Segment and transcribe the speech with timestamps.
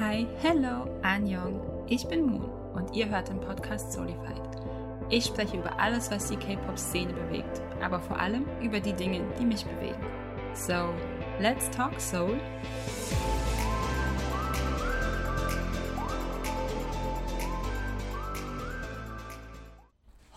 [0.00, 1.84] Hi, hello, Anjong.
[1.86, 4.40] Ich bin Moon und ihr hört den Podcast Solified.
[5.10, 9.44] Ich spreche über alles, was die K-Pop-Szene bewegt, aber vor allem über die Dinge, die
[9.44, 10.02] mich bewegen.
[10.54, 10.94] So,
[11.38, 12.40] let's talk Soul.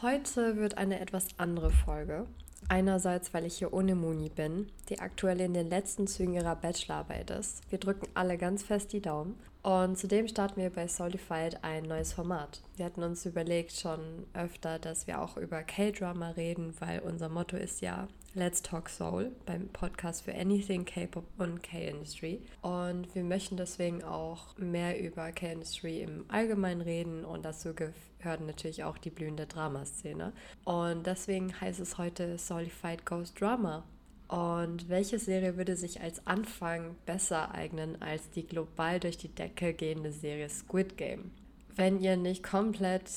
[0.01, 2.27] Heute wird eine etwas andere Folge.
[2.67, 7.29] Einerseits, weil ich hier ohne Moni bin, die aktuell in den letzten Zügen ihrer Bachelorarbeit
[7.29, 7.61] ist.
[7.71, 9.39] Wir drücken alle ganz fest die Daumen.
[9.63, 12.61] Und zudem starten wir bei Solified ein neues Format.
[12.75, 17.55] Wir hatten uns überlegt schon öfter, dass wir auch über K-Drama reden, weil unser Motto
[17.55, 22.41] ist ja Let's Talk Soul beim Podcast für Anything K-Pop und K-Industry.
[22.61, 28.83] Und wir möchten deswegen auch mehr über K-Industry im Allgemeinen reden und dazu gehört natürlich
[28.83, 30.33] auch die blühende Dramaszene.
[30.65, 33.85] Und deswegen heißt es heute Solified Ghost Drama.
[34.33, 39.75] Und welche Serie würde sich als Anfang besser eignen als die global durch die Decke
[39.75, 41.29] gehende Serie Squid Game?
[41.75, 43.11] Wenn ihr nicht komplett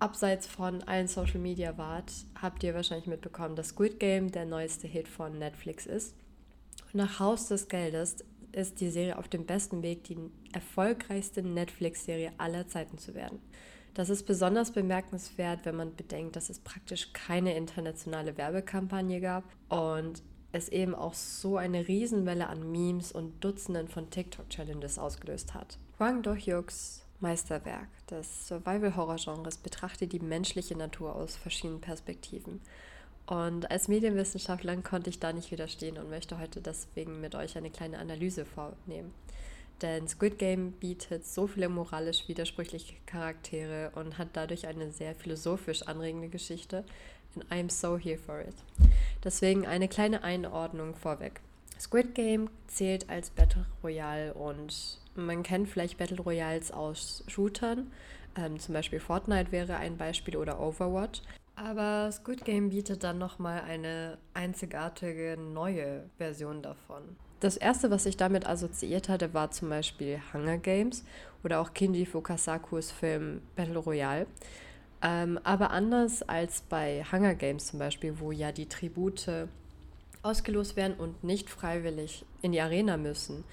[0.00, 4.88] abseits von allen Social Media wart, habt ihr wahrscheinlich mitbekommen, dass Squid Game der neueste
[4.88, 6.16] Hit von Netflix ist.
[6.92, 10.18] Nach Haus des Geldes ist die Serie auf dem besten Weg, die
[10.52, 13.38] erfolgreichste Netflix-Serie aller Zeiten zu werden.
[13.94, 20.20] Das ist besonders bemerkenswert, wenn man bedenkt, dass es praktisch keine internationale Werbekampagne gab und
[20.52, 25.78] es eben auch so eine Riesenwelle an Memes und Dutzenden von TikTok-Challenges ausgelöst hat.
[25.98, 32.60] Hwang Do-hyuks Meisterwerk des Survival-Horror-Genres betrachtet die menschliche Natur aus verschiedenen Perspektiven.
[33.26, 37.70] Und als Medienwissenschaftlerin konnte ich da nicht widerstehen und möchte heute deswegen mit euch eine
[37.70, 39.14] kleine Analyse vornehmen.
[39.80, 45.82] Denn Squid Game bietet so viele moralisch widersprüchliche Charaktere und hat dadurch eine sehr philosophisch
[45.82, 46.84] anregende Geschichte.
[47.34, 48.54] And I'm so here for it.
[49.24, 51.40] Deswegen eine kleine Einordnung vorweg.
[51.78, 57.90] Squid Game zählt als Battle Royale und man kennt vielleicht Battle Royals aus Shootern.
[58.36, 61.22] Ähm, zum Beispiel Fortnite wäre ein Beispiel oder Overwatch.
[61.54, 67.02] Aber Squid Game bietet dann nochmal eine einzigartige neue Version davon.
[67.40, 71.04] Das erste, was ich damit assoziiert hatte, war zum Beispiel Hunger Games
[71.42, 74.26] oder auch Kinji Fukasakus Film Battle Royale.
[75.02, 79.48] Ähm, aber anders als bei Hunger Games zum Beispiel, wo ja die Tribute
[80.22, 83.44] ausgelost werden und nicht freiwillig in die Arena müssen,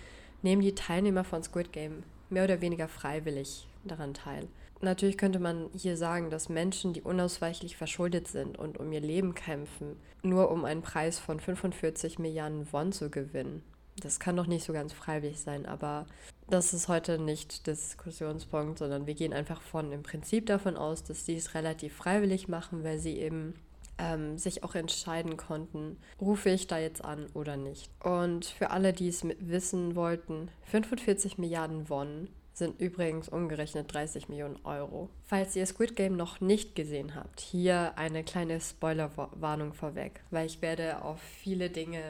[0.41, 4.47] nehmen die Teilnehmer von Squid Game mehr oder weniger freiwillig daran teil.
[4.81, 9.35] Natürlich könnte man hier sagen, dass Menschen, die unausweichlich verschuldet sind und um ihr Leben
[9.35, 13.61] kämpfen, nur um einen Preis von 45 Milliarden Won zu gewinnen.
[13.99, 16.05] Das kann doch nicht so ganz freiwillig sein, aber
[16.49, 21.25] das ist heute nicht Diskussionspunkt, sondern wir gehen einfach von im Prinzip davon aus, dass
[21.25, 23.53] sie es relativ freiwillig machen, weil sie eben
[23.97, 27.89] ähm, sich auch entscheiden konnten, rufe ich da jetzt an oder nicht.
[28.03, 34.57] Und für alle, die es wissen wollten, 45 Milliarden Won sind übrigens umgerechnet 30 Millionen
[34.65, 35.09] Euro.
[35.25, 40.61] Falls ihr Squid Game noch nicht gesehen habt, hier eine kleine Spoilerwarnung vorweg, weil ich
[40.61, 42.03] werde auf viele Dinge,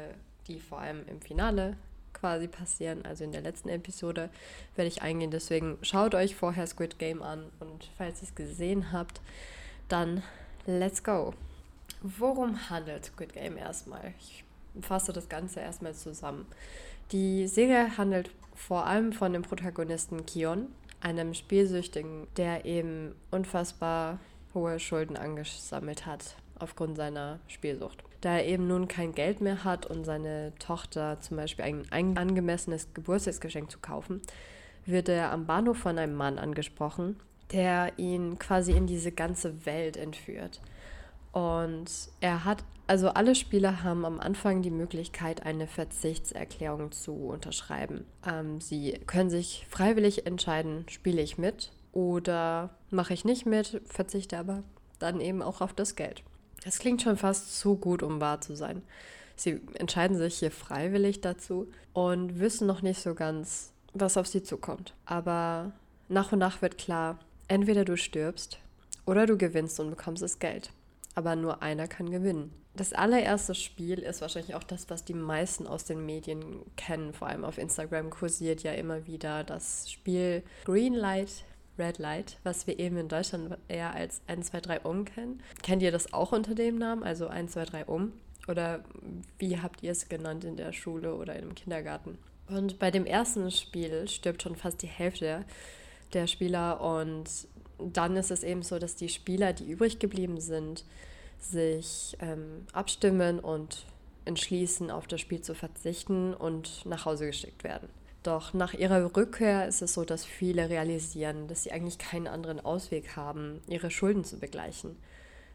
[0.48, 1.78] die vor allem im Finale
[2.20, 4.30] quasi passieren, also in der letzten Episode,
[4.76, 5.32] werde ich eingehen.
[5.32, 9.22] Deswegen schaut euch vorher Squid Game an und falls ihr es gesehen habt,
[9.88, 10.24] dann
[10.66, 11.34] let's go.
[12.02, 14.14] Worum handelt Squid Game erstmal?
[14.20, 14.44] Ich
[14.82, 16.46] fasse das Ganze erstmal zusammen.
[17.12, 20.68] Die Serie handelt vor allem von dem Protagonisten Kion,
[21.02, 24.20] einem Spielsüchtigen, der eben unfassbar
[24.54, 28.04] hohe Schulden angesammelt hat aufgrund seiner Spielsucht.
[28.22, 32.94] Da er eben nun kein Geld mehr hat und seine Tochter zum Beispiel ein angemessenes
[32.94, 34.22] Geburtstagsgeschenk zu kaufen,
[34.86, 37.18] wird er am Bahnhof von einem Mann angesprochen,
[37.52, 40.60] der ihn quasi in diese ganze Welt entführt.
[41.32, 41.86] Und
[42.22, 48.06] er hat, also alle Spieler haben am Anfang die Möglichkeit, eine Verzichtserklärung zu unterschreiben.
[48.28, 54.38] Ähm, sie können sich freiwillig entscheiden, spiele ich mit oder mache ich nicht mit, verzichte
[54.38, 54.64] aber
[54.98, 56.24] dann eben auch auf das Geld.
[56.64, 58.82] Das klingt schon fast zu gut, um wahr zu sein.
[59.36, 64.44] Sie entscheiden sich hier freiwillig dazu und wissen noch nicht so ganz, was auf sie
[64.44, 64.94] zukommt.
[65.06, 65.72] Aber
[66.10, 68.60] nach und nach wird klar, entweder du stirbst
[69.06, 70.72] oder du gewinnst und bekommst das Geld.
[71.16, 72.54] Aber nur einer kann gewinnen.
[72.76, 77.14] Das allererste Spiel ist wahrscheinlich auch das, was die meisten aus den Medien kennen.
[77.14, 81.44] Vor allem auf Instagram kursiert ja immer wieder das Spiel Greenlight
[81.80, 85.42] Red Light, was wir eben in Deutschland eher als 123 um kennen.
[85.64, 88.14] Kennt ihr das auch unter dem Namen, also 123 um?
[88.48, 88.84] Oder
[89.38, 92.18] wie habt ihr es genannt in der Schule oder im Kindergarten?
[92.48, 95.46] Und bei dem ersten Spiel stirbt schon fast die Hälfte
[96.14, 97.30] der Spieler und
[97.78, 100.84] dann ist es eben so, dass die Spieler, die übrig geblieben sind,
[101.40, 103.86] sich ähm, abstimmen und
[104.26, 107.88] entschließen, auf das Spiel zu verzichten und nach Hause geschickt werden.
[108.24, 112.60] Doch nach ihrer Rückkehr ist es so, dass viele realisieren, dass sie eigentlich keinen anderen
[112.60, 114.98] Ausweg haben, ihre Schulden zu begleichen.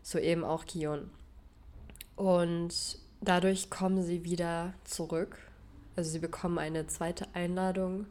[0.02, 1.11] So eben auch Gion.
[2.16, 5.37] Und dadurch kommen sie wieder zurück.
[5.96, 8.06] Also sie bekommen eine zweite Einladung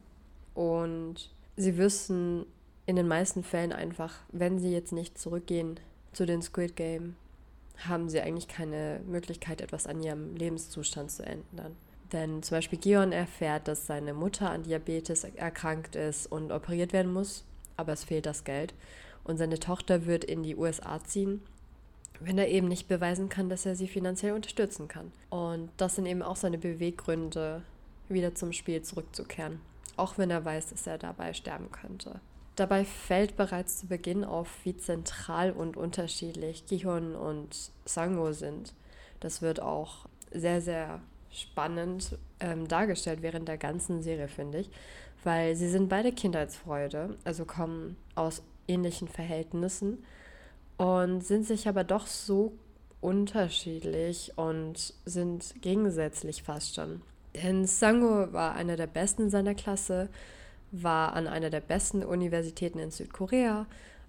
[0.53, 2.45] und sie wissen
[2.85, 5.79] in den meisten Fällen einfach, wenn sie jetzt nicht zurückgehen
[6.11, 7.15] zu den Squid Game,
[7.77, 11.75] haben sie eigentlich keine Möglichkeit, etwas an ihrem Lebenszustand zu ändern.
[12.13, 17.11] Denn zum Beispiel Gion erfährt, dass seine Mutter an Diabetes erkrankt ist und operiert werden
[17.11, 17.43] muss,
[17.75, 18.73] aber es fehlt das Geld.
[19.23, 21.41] Und seine Tochter wird in die USA ziehen,
[22.19, 25.11] wenn er eben nicht beweisen kann, dass er sie finanziell unterstützen kann.
[25.29, 27.63] Und das sind eben auch seine Beweggründe,
[28.09, 29.59] wieder zum Spiel zurückzukehren,
[29.97, 32.19] auch wenn er weiß, dass er dabei sterben könnte.
[32.55, 38.75] Dabei fällt bereits zu Beginn auf, wie zentral und unterschiedlich Gihon und Sango sind.
[39.19, 41.01] Das wird auch sehr, sehr
[41.33, 44.69] spannend ähm, dargestellt während der ganzen Serie, finde ich,
[45.23, 50.03] weil sie sind beide Kindheitsfreude, also kommen aus ähnlichen Verhältnissen
[50.77, 52.53] und sind sich aber doch so
[53.01, 57.01] unterschiedlich und sind gegensätzlich fast schon.
[57.35, 60.09] Denn Sango war einer der Besten seiner Klasse,
[60.71, 63.65] war an einer der besten Universitäten in Südkorea,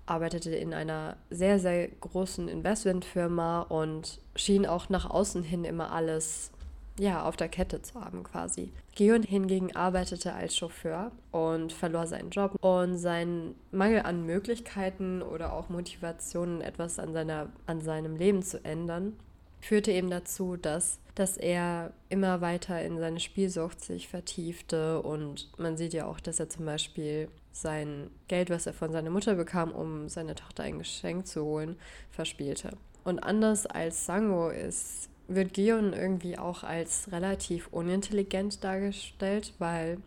[0.07, 6.53] arbeitete in einer sehr, sehr großen Investmentfirma und schien auch nach außen hin immer alles
[6.99, 8.73] ja, auf der Kette zu haben quasi.
[8.95, 15.53] Geon hingegen arbeitete als Chauffeur und verlor seinen Job und sein Mangel an Möglichkeiten oder
[15.53, 19.17] auch Motivationen, etwas an, seiner, an seinem Leben zu ändern,
[19.61, 25.77] führte eben dazu, dass, dass er immer weiter in seine Spielsucht sich vertiefte und man
[25.77, 29.73] sieht ja auch, dass er zum Beispiel sein Geld, was er von seiner Mutter bekam,
[29.73, 31.77] um seiner Tochter ein Geschenk zu holen,
[32.11, 32.77] verspielte.
[33.05, 39.99] Und anders als Sango ist wird Gion irgendwie auch als relativ unintelligent dargestellt, weil,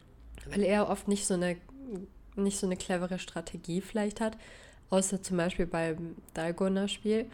[0.50, 1.58] weil er oft nicht so eine
[2.38, 4.38] nicht so eine clevere Strategie vielleicht hat,
[4.90, 7.26] außer zum Beispiel beim Dalgona-Spiel,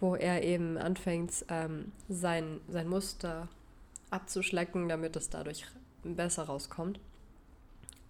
[0.00, 3.48] wo er eben anfängt, ähm, sein, sein Muster
[4.10, 5.64] abzuschlecken, damit es dadurch
[6.02, 7.00] besser rauskommt.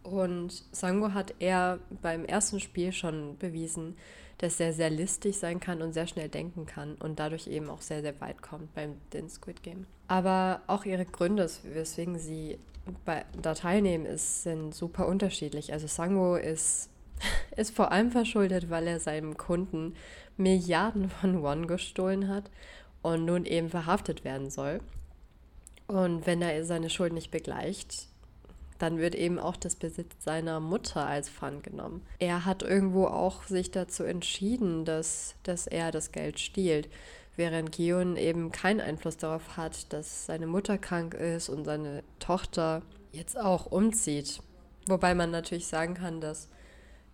[0.06, 3.96] Und Sango hat er beim ersten Spiel schon bewiesen,
[4.38, 7.80] dass er sehr listig sein kann und sehr schnell denken kann und dadurch eben auch
[7.80, 9.86] sehr, sehr weit kommt beim den Squid Game.
[10.06, 12.58] Aber auch ihre Gründe, weswegen sie
[13.04, 15.72] bei, da teilnehmen, ist, sind super unterschiedlich.
[15.72, 16.88] Also Sango ist,
[17.56, 19.94] ist vor allem verschuldet, weil er seinem Kunden
[20.36, 22.48] Milliarden von Won gestohlen hat
[23.02, 24.80] und nun eben verhaftet werden soll.
[25.88, 28.08] Und wenn er seine Schuld nicht begleicht,
[28.78, 32.02] dann wird eben auch das Besitz seiner Mutter als Pfand genommen.
[32.18, 36.88] Er hat irgendwo auch sich dazu entschieden, dass, dass er das Geld stiehlt,
[37.36, 42.82] während Gion eben keinen Einfluss darauf hat, dass seine Mutter krank ist und seine Tochter
[43.12, 44.40] jetzt auch umzieht.
[44.88, 46.48] Wobei man natürlich sagen kann, dass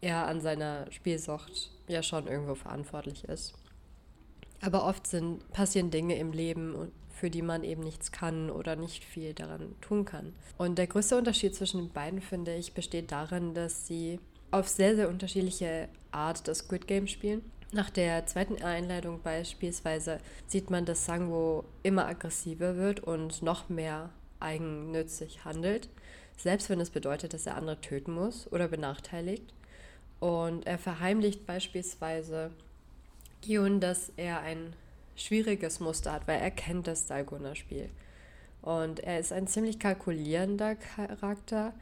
[0.01, 3.55] er an seiner Spielsucht ja schon irgendwo verantwortlich ist.
[4.61, 6.93] Aber oft sind, passieren Dinge im Leben,
[7.23, 10.33] für die man eben nichts kann oder nicht viel daran tun kann.
[10.59, 14.19] Und der größte Unterschied zwischen den beiden, finde ich, besteht darin, dass sie
[14.51, 17.43] auf sehr, sehr unterschiedliche Art das Squid Game spielen.
[17.71, 24.11] Nach der zweiten Einleitung beispielsweise sieht man, dass Sangwo immer aggressiver wird und noch mehr
[24.41, 25.91] eigennützig handelt,
[26.37, 29.55] selbst wenn es bedeutet, dass er andere töten muss oder benachteiligt.
[30.19, 32.51] Und er verheimlicht beispielsweise
[33.43, 34.75] Gion, dass er ein
[35.17, 37.89] schwieriges Muster hat, weil er kennt das Dalgona-Spiel.
[38.63, 41.75] Und er ist ein ziemlich kalkulierender Charakter.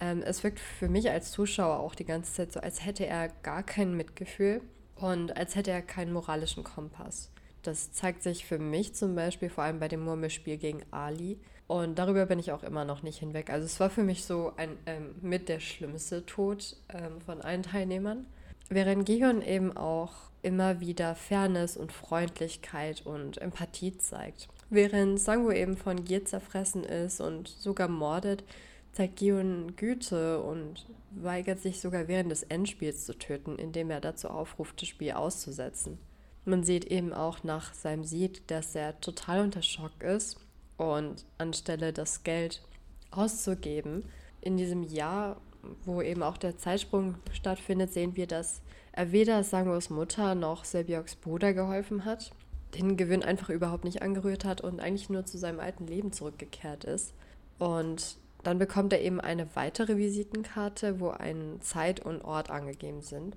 [0.00, 3.28] Ähm, es wirkt für mich als Zuschauer auch die ganze Zeit so, als hätte er
[3.42, 4.60] gar kein Mitgefühl
[4.96, 7.30] und als hätte er keinen moralischen Kompass.
[7.62, 11.38] Das zeigt sich für mich zum Beispiel vor allem bei dem Murmelspiel gegen Ali.
[11.68, 13.48] Und darüber bin ich auch immer noch nicht hinweg.
[13.48, 17.62] Also es war für mich so ein ähm, mit der schlimmste Tod ähm, von allen
[17.62, 18.26] Teilnehmern.
[18.68, 24.48] Während Gion eben auch immer wieder Fairness und Freundlichkeit und Empathie zeigt.
[24.70, 28.44] Während Sango eben von Gier zerfressen ist und sogar mordet,
[28.92, 34.28] zeigt Gion Güte und weigert sich sogar während des Endspiels zu töten, indem er dazu
[34.28, 35.98] aufruft, das Spiel auszusetzen.
[36.44, 40.40] Man sieht eben auch nach seinem Sieg, dass er total unter Schock ist
[40.76, 42.62] und anstelle das Geld
[43.10, 44.04] auszugeben,
[44.40, 45.40] in diesem Jahr,
[45.84, 51.16] wo eben auch der Zeitsprung stattfindet, sehen wir, dass er weder Sangos Mutter noch Sebioks
[51.16, 52.32] Bruder geholfen hat,
[52.74, 56.84] den Gewinn einfach überhaupt nicht angerührt hat und eigentlich nur zu seinem alten Leben zurückgekehrt
[56.84, 57.14] ist.
[57.58, 63.36] Und dann bekommt er eben eine weitere Visitenkarte, wo ein Zeit und Ort angegeben sind.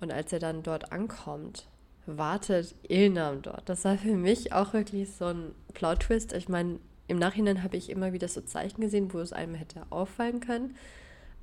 [0.00, 1.68] Und als er dann dort ankommt,
[2.06, 3.68] wartet Ilnam dort.
[3.68, 6.32] Das war für mich auch wirklich so ein Plot-Twist.
[6.32, 9.82] Ich meine, im Nachhinein habe ich immer wieder so Zeichen gesehen, wo es einem hätte
[9.90, 10.76] auffallen können.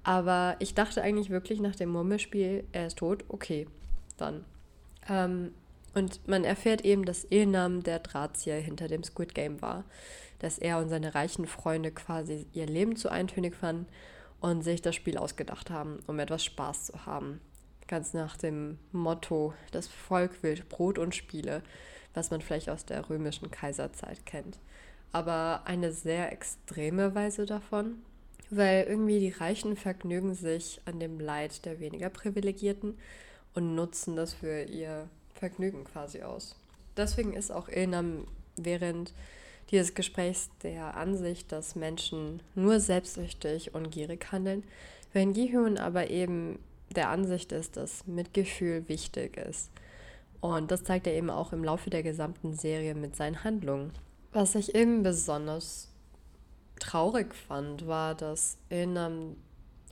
[0.07, 3.67] Aber ich dachte eigentlich wirklich nach dem Murmelspiel, er ist tot, okay,
[4.15, 4.45] dann.
[5.09, 5.51] Ähm,
[5.95, 9.83] und man erfährt eben, dass Ilnam der Drahtzieher hinter dem Squid Game war.
[10.39, 13.85] Dass er und seine reichen Freunde quasi ihr Leben zu eintönig fanden
[14.39, 17.41] und sich das Spiel ausgedacht haben, um etwas Spaß zu haben.
[17.89, 21.63] Ganz nach dem Motto, das Volk will Brot und Spiele,
[22.13, 24.57] was man vielleicht aus der römischen Kaiserzeit kennt.
[25.11, 28.03] Aber eine sehr extreme Weise davon,
[28.49, 32.97] weil irgendwie die Reichen vergnügen sich an dem Leid der weniger Privilegierten
[33.53, 36.55] und nutzen das für ihr Vergnügen quasi aus.
[36.95, 38.25] Deswegen ist auch Ilnam
[38.55, 39.13] während
[39.71, 44.63] dieses Gesprächs der Ansicht, dass Menschen nur selbstsüchtig und gierig handeln,
[45.13, 46.59] wenn Gihyun aber eben
[46.95, 49.69] der Ansicht ist, dass Mitgefühl wichtig ist.
[50.39, 53.91] Und das zeigt er eben auch im Laufe der gesamten Serie mit seinen Handlungen.
[54.31, 55.89] Was ich eben besonders
[56.79, 59.35] traurig fand, war, dass Ilnam,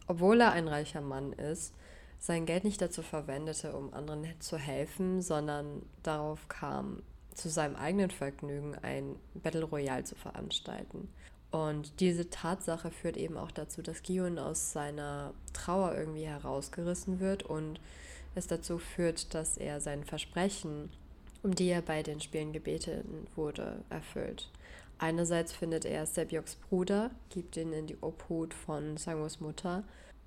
[0.07, 1.73] obwohl er ein reicher Mann ist,
[2.19, 8.09] sein Geld nicht dazu verwendete, um anderen zu helfen, sondern darauf kam, zu seinem eigenen
[8.09, 11.09] Vergnügen ein Battle Royale zu veranstalten.
[11.51, 17.43] Und diese Tatsache führt eben auch dazu, dass Gion aus seiner Trauer irgendwie herausgerissen wird
[17.43, 17.79] und
[18.33, 20.89] es dazu führt, dass er sein Versprechen,
[21.43, 24.49] um die er bei den Spielen gebeten wurde, erfüllt.
[24.97, 29.83] Einerseits findet er Sebjoks Bruder, gibt ihn in die Obhut von Sangos Mutter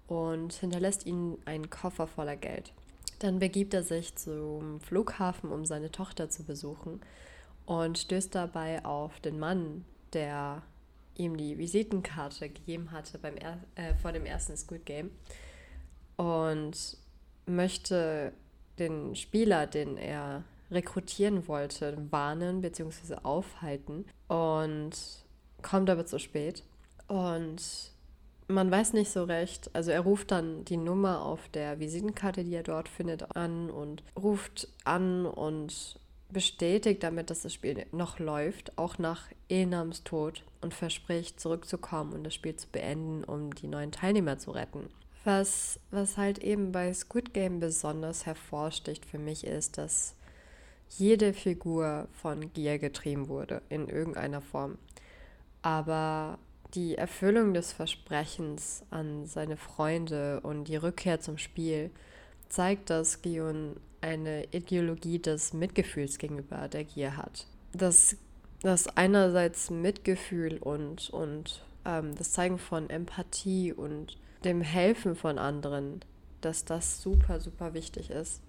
[0.07, 2.73] und hinterlässt ihnen einen Koffer voller Geld.
[3.19, 7.01] Dann begibt er sich zum Flughafen, um seine Tochter zu besuchen
[7.67, 10.63] und stößt dabei auf den Mann, der
[11.17, 15.11] ihm die Visitenkarte gegeben hatte beim er äh, vor dem ersten Squid Game
[16.17, 16.97] und
[17.47, 18.33] möchte
[18.79, 23.17] den Spieler, den er rekrutieren wollte, warnen bzw.
[23.23, 24.93] aufhalten und
[25.63, 26.65] kommt aber zu spät.
[27.07, 27.93] Und
[28.49, 29.71] man weiß nicht so recht.
[29.75, 34.03] Also er ruft dann die Nummer auf der Visitenkarte, die er dort findet, an und
[34.17, 35.99] ruft an und
[36.31, 42.25] bestätigt damit, dass das Spiel noch läuft, auch nach Enams Tod und verspricht zurückzukommen und
[42.25, 44.89] das Spiel zu beenden, um die neuen Teilnehmer zu retten.
[45.25, 50.15] Was, was halt eben bei Squid Game besonders hervorsticht für mich ist, dass
[50.90, 54.78] jede Figur von Gier getrieben wurde, in irgendeiner Form.
[55.62, 56.38] Aber
[56.75, 61.90] die Erfüllung des Versprechens an seine Freunde und die Rückkehr zum Spiel
[62.49, 67.47] zeigt, dass Gion eine Ideologie des Mitgefühls gegenüber der Gier hat.
[67.73, 68.16] Dass,
[68.62, 76.00] dass einerseits Mitgefühl und, und ähm, das Zeigen von Empathie und dem Helfen von anderen,
[76.40, 78.40] dass das super, super wichtig ist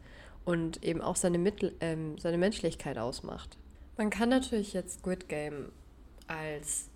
[0.46, 3.58] und eben auch seine, Mittel, ähm, seine Menschlichkeit ausmacht.
[3.98, 5.72] Man kann natürlich jetzt Squid Game
[6.28, 6.90] als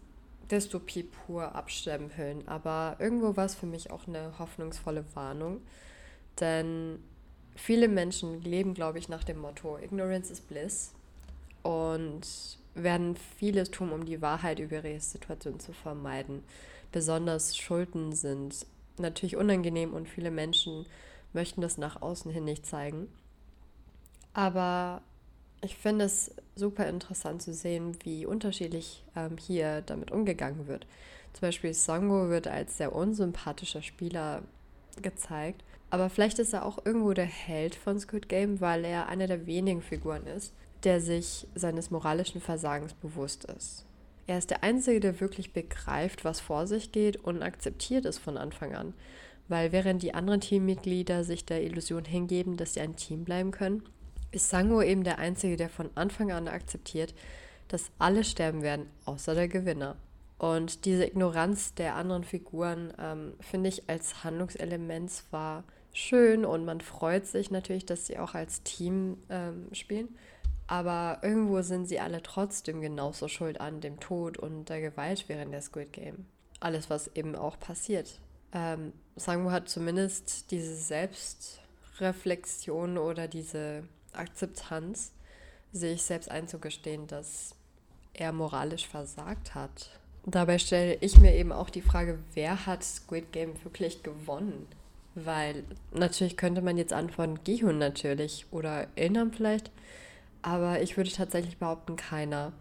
[0.50, 5.62] Dystopie pur abstempeln, aber irgendwo war es für mich auch eine hoffnungsvolle Warnung,
[6.40, 7.00] denn
[7.56, 10.94] viele Menschen leben, glaube ich, nach dem Motto Ignorance is Bliss
[11.62, 12.22] und
[12.76, 16.44] werden vieles tun, um die Wahrheit über ihre Situation zu vermeiden.
[16.92, 18.66] Besonders Schulden sind
[18.98, 20.86] natürlich unangenehm und viele Menschen
[21.34, 23.08] möchten das nach außen hin nicht zeigen.
[24.34, 25.02] Aber
[25.62, 30.86] ich finde es super interessant zu sehen, wie unterschiedlich ähm, hier damit umgegangen wird.
[31.34, 34.44] Zum Beispiel Songo wird als sehr unsympathischer Spieler
[35.02, 35.64] gezeigt.
[35.90, 39.46] Aber vielleicht ist er auch irgendwo der Held von Squid Game, weil er einer der
[39.46, 43.86] wenigen Figuren ist, der sich seines moralischen Versagens bewusst ist.
[44.26, 48.38] Er ist der Einzige, der wirklich begreift, was vor sich geht und akzeptiert es von
[48.38, 48.94] Anfang an.
[49.50, 53.84] Weil während die anderen Teammitglieder sich der Illusion hingeben, dass sie ein Team bleiben können,
[54.34, 57.14] ist Sango eben der Einzige, der von Anfang an akzeptiert,
[57.68, 59.96] dass alle sterben werden, außer der Gewinner.
[60.38, 65.64] Und diese Ignoranz der anderen Figuren ähm, finde ich als Handlungselement zwar
[65.94, 70.10] schön und man freut sich natürlich, dass sie auch als Team ähm, spielen,
[70.68, 75.54] aber irgendwo sind sie alle trotzdem genauso schuld an dem Tod und der Gewalt während
[75.54, 76.26] der Squid Game.
[76.60, 78.20] Alles, was eben auch passiert.
[78.54, 83.84] Ähm, Sango hat zumindest diese Selbstreflexion oder diese
[84.16, 85.12] Akzeptanz,
[85.72, 87.56] sich selbst einzugestehen, dass
[88.14, 90.00] er moralisch versagt hat.
[90.26, 94.68] Dabei stelle ich mir eben auch die Frage, wer hat Squid Game wirklich gewonnen?
[95.16, 99.70] Weil natürlich könnte man jetzt antworten, Gihun natürlich oder Ilnam vielleicht,
[100.42, 102.54] aber ich würde tatsächlich behaupten, keiner.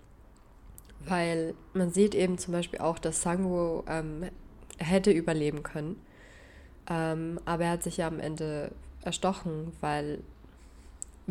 [1.01, 4.29] Weil man sieht eben zum Beispiel auch, dass Sango ähm,
[4.79, 6.01] hätte überleben können,
[6.91, 10.23] ähm, aber er hat sich ja am Ende erstochen, weil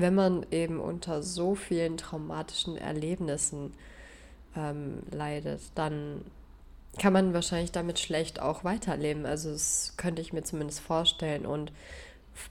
[0.02, 3.74] wenn man eben unter so vielen traumatischen Erlebnissen
[4.56, 6.26] ähm, leidet, dann
[6.98, 9.26] kann man wahrscheinlich damit schlecht auch weiterleben.
[9.26, 11.46] Also das könnte ich mir zumindest vorstellen.
[11.46, 11.72] Und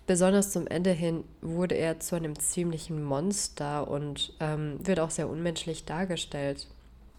[0.07, 5.29] besonders zum Ende hin wurde er zu einem ziemlichen Monster und ähm, wird auch sehr
[5.29, 6.67] unmenschlich dargestellt.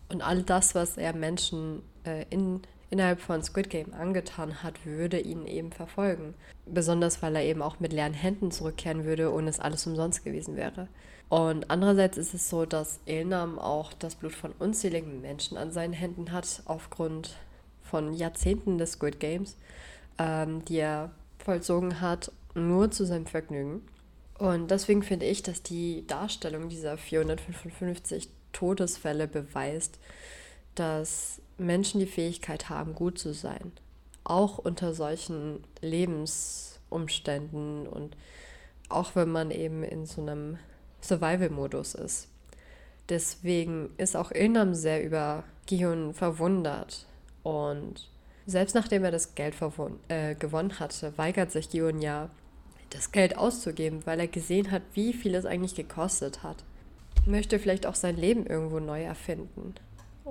[0.09, 2.61] Und all das, was er Menschen äh, in,
[2.91, 6.35] innerhalb von Squid Game angetan hat, würde ihn eben verfolgen.
[6.65, 10.55] Besonders weil er eben auch mit leeren Händen zurückkehren würde und es alles umsonst gewesen
[10.55, 10.87] wäre.
[11.29, 15.93] Und andererseits ist es so, dass Ilnam auch das Blut von unzähligen Menschen an seinen
[15.93, 17.37] Händen hat, aufgrund
[17.81, 19.55] von Jahrzehnten des Squid Games,
[20.19, 23.81] ähm, die er vollzogen hat, nur zu seinem Vergnügen.
[24.37, 29.99] Und deswegen finde ich, dass die Darstellung dieser 455 Todesfälle beweist,
[30.81, 33.71] dass Menschen die Fähigkeit haben, gut zu sein.
[34.23, 38.17] Auch unter solchen Lebensumständen und
[38.89, 40.57] auch wenn man eben in so einem
[41.01, 42.29] Survival-Modus ist.
[43.09, 47.05] Deswegen ist auch Ilnam sehr über Gihun verwundert.
[47.43, 48.09] Und
[48.47, 49.53] selbst nachdem er das Geld
[50.07, 52.31] äh, gewonnen hatte, weigert sich Gihun ja,
[52.89, 56.63] das Geld auszugeben, weil er gesehen hat, wie viel es eigentlich gekostet hat.
[57.27, 59.75] Möchte vielleicht auch sein Leben irgendwo neu erfinden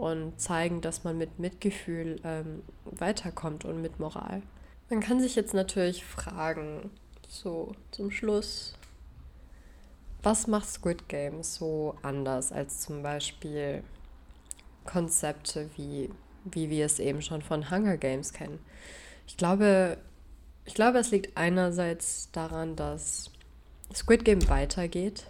[0.00, 4.42] und zeigen, dass man mit Mitgefühl ähm, weiterkommt und mit Moral.
[4.88, 6.90] Man kann sich jetzt natürlich fragen,
[7.28, 8.74] so zum Schluss,
[10.22, 13.84] was macht Squid Game so anders als zum Beispiel
[14.84, 16.10] Konzepte wie,
[16.44, 18.58] wie wir es eben schon von Hunger Games kennen?
[19.26, 19.98] Ich glaube,
[20.64, 23.30] ich glaube, es liegt einerseits daran, dass
[23.94, 25.26] Squid Game weitergeht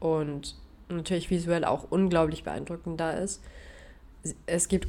[0.00, 0.56] und
[0.88, 3.42] natürlich visuell auch unglaublich beeindruckend da ist.
[4.46, 4.88] Es gibt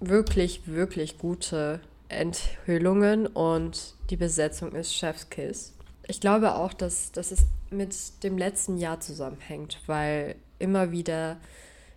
[0.00, 5.72] wirklich, wirklich gute Enthüllungen und die Besetzung ist Chef's Kiss.
[6.06, 11.38] Ich glaube auch, dass, dass es mit dem letzten Jahr zusammenhängt, weil immer wieder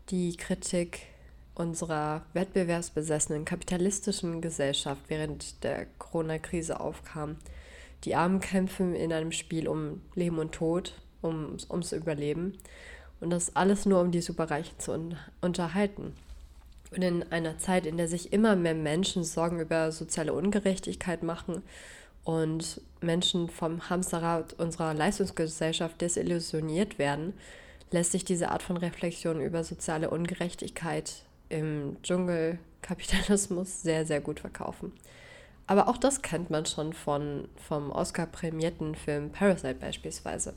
[0.10, 1.02] die Kritik
[1.56, 7.38] unserer wettbewerbsbesessenen kapitalistischen Gesellschaft während der Corona-Krise aufkam.
[8.04, 12.58] Die Armen kämpfen in einem Spiel um Leben und Tod, um, ums Überleben.
[13.20, 16.14] Und das alles nur, um die Superreichen zu un unterhalten.
[16.92, 21.62] Und in einer Zeit, in der sich immer mehr Menschen Sorgen über soziale Ungerechtigkeit machen
[22.24, 27.34] und Menschen vom Hamsterrad unserer Leistungsgesellschaft desillusioniert werden,
[27.92, 34.92] lässt sich diese Art von Reflexion über soziale Ungerechtigkeit im Dschungelkapitalismus sehr, sehr gut verkaufen.
[35.68, 40.54] Aber auch das kennt man schon von, vom Oscar-prämierten Film Parasite beispielsweise.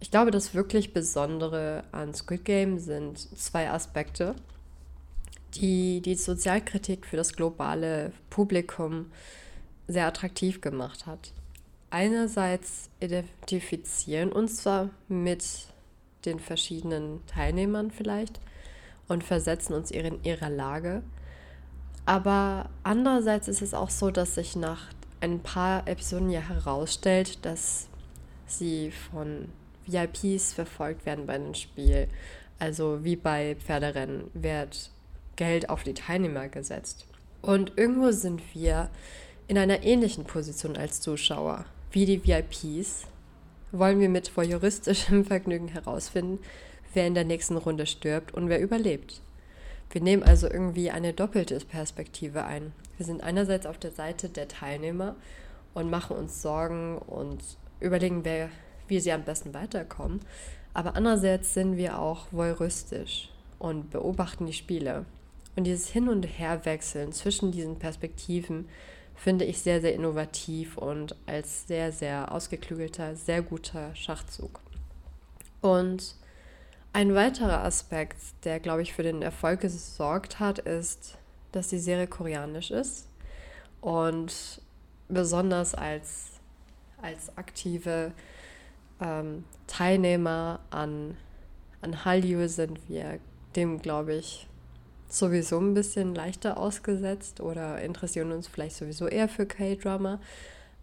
[0.00, 4.34] Ich glaube, das wirklich Besondere an Squid Game sind zwei Aspekte,
[5.56, 9.06] die die Sozialkritik für das globale Publikum
[9.86, 11.32] sehr attraktiv gemacht hat.
[11.90, 15.44] Einerseits identifizieren uns zwar mit
[16.24, 18.40] den verschiedenen Teilnehmern vielleicht
[19.08, 21.02] und versetzen uns in ihrer Lage,
[22.06, 24.88] aber andererseits ist es auch so, dass sich nach
[25.20, 27.88] ein paar Episoden ja herausstellt, dass
[28.46, 29.48] sie von
[29.86, 32.08] VIPs verfolgt werden bei einem Spiel.
[32.58, 34.90] Also wie bei Pferderennen wird
[35.36, 37.06] Geld auf die Teilnehmer gesetzt.
[37.42, 38.90] Und irgendwo sind wir
[39.48, 43.06] in einer ähnlichen Position als Zuschauer wie die VIPs
[43.70, 46.40] wollen wir mit voyeuristischem Vergnügen herausfinden,
[46.92, 49.20] wer in der nächsten Runde stirbt und wer überlebt.
[49.90, 52.72] Wir nehmen also irgendwie eine doppelte Perspektive ein.
[52.96, 55.14] Wir sind einerseits auf der Seite der Teilnehmer
[55.72, 57.42] und machen uns Sorgen und
[57.78, 58.48] überlegen, wer,
[58.88, 60.20] wie sie am besten weiterkommen.
[60.72, 65.04] Aber andererseits sind wir auch voyeuristisch und beobachten die Spiele.
[65.56, 68.68] Und dieses Hin- und Herwechseln zwischen diesen Perspektiven
[69.14, 74.60] finde ich sehr, sehr innovativ und als sehr, sehr ausgeklügelter, sehr guter Schachzug.
[75.60, 76.16] Und
[76.92, 81.16] ein weiterer Aspekt, der, glaube ich, für den Erfolg gesorgt hat, ist,
[81.52, 83.08] dass die Serie koreanisch ist.
[83.80, 84.60] Und
[85.08, 86.40] besonders als,
[87.00, 88.12] als aktive
[89.00, 91.16] ähm, Teilnehmer an,
[91.80, 93.18] an Hallyu sind wir
[93.56, 94.48] dem, glaube ich,
[95.18, 100.20] sowieso ein bisschen leichter ausgesetzt oder interessieren uns vielleicht sowieso eher für K-Drama.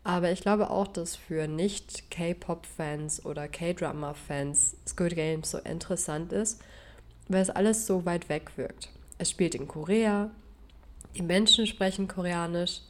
[0.03, 6.61] Aber ich glaube auch, dass für Nicht-K-Pop-Fans oder K-Drama-Fans Squid Game so interessant ist,
[7.27, 8.89] weil es alles so weit weg wirkt.
[9.19, 10.31] Es spielt in Korea,
[11.15, 12.81] die Menschen sprechen Koreanisch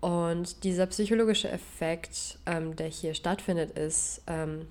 [0.00, 4.68] und dieser psychologische Effekt, ähm, der hier stattfindet, ist, ähm,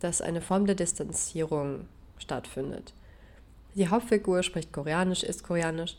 [0.00, 1.88] dass eine Form der Distanzierung
[2.18, 2.92] stattfindet.
[3.76, 5.98] Die Hauptfigur spricht Koreanisch, ist Koreanisch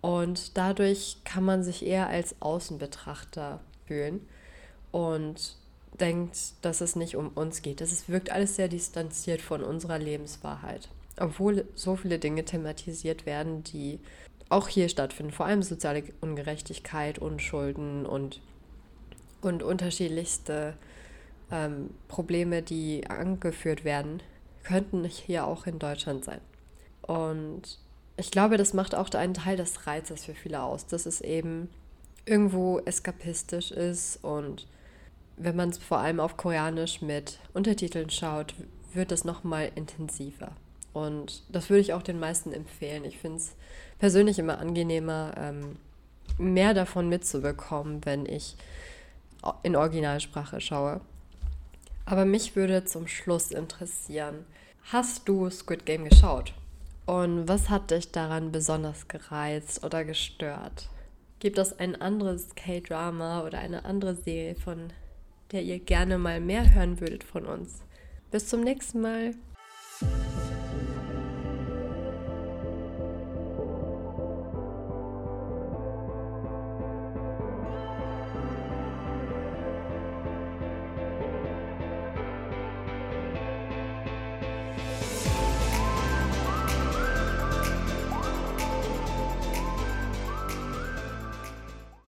[0.00, 4.26] und dadurch kann man sich eher als Außenbetrachter fühlen
[4.90, 5.56] und
[6.00, 7.82] denkt, dass es nicht um uns geht.
[7.82, 10.88] Das wirkt alles sehr distanziert von unserer Lebenswahrheit.
[11.18, 14.00] obwohl so viele Dinge thematisiert werden, die
[14.48, 18.40] auch hier stattfinden, vor allem soziale Ungerechtigkeit, Unschulden und,
[19.42, 20.72] und unterschiedlichste
[21.50, 24.22] ähm, Probleme, die angeführt werden,
[24.62, 26.40] könnten hier auch in Deutschland sein.
[27.02, 27.78] Und
[28.16, 31.68] ich glaube, das macht auch einen Teil des Reizes für viele aus, dass es eben
[32.26, 34.66] irgendwo eskapistisch ist und
[35.36, 38.54] wenn man es vor allem auf Koreanisch mit Untertiteln schaut,
[38.92, 40.52] wird es nochmal intensiver.
[40.92, 43.04] Und das würde ich auch den meisten empfehlen.
[43.04, 43.54] Ich finde es
[43.98, 45.76] persönlich immer angenehmer, ähm,
[46.36, 48.56] mehr davon mitzubekommen, wenn ich
[49.62, 51.00] in Originalsprache schaue.
[52.04, 54.44] Aber mich würde zum Schluss interessieren,
[54.92, 56.52] hast du Squid Game geschaut?
[57.10, 60.88] Und was hat dich daran besonders gereizt oder gestört?
[61.40, 64.92] Gibt es ein anderes K-Drama oder eine andere Serie, von
[65.50, 67.82] der ihr gerne mal mehr hören würdet von uns?
[68.30, 69.34] Bis zum nächsten Mal.